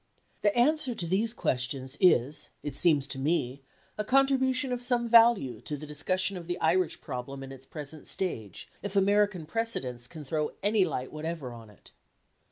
The 0.41 0.57
answer 0.57 0.95
to 0.95 1.05
these 1.05 1.31
questions 1.31 1.95
is, 1.99 2.49
it 2.63 2.75
seems 2.75 3.05
to 3.05 3.19
me, 3.19 3.61
a 3.99 4.03
contribution 4.03 4.73
of 4.73 4.83
some 4.83 5.07
value 5.07 5.61
to 5.61 5.77
the 5.77 5.85
discussion 5.85 6.37
of 6.37 6.47
the 6.47 6.59
Irish 6.59 7.01
problem 7.01 7.43
in 7.43 7.51
its 7.51 7.67
present 7.67 8.07
stage, 8.07 8.67
if 8.81 8.95
American 8.95 9.45
precedents 9.45 10.07
can 10.07 10.25
throw 10.25 10.53
any 10.63 10.85
light 10.85 11.13
whatever 11.13 11.53
on 11.53 11.69
it. 11.69 11.91